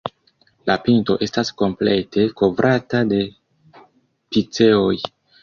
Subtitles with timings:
[0.69, 3.21] La pinto estas komplete kovrata de
[4.01, 4.91] piceoj.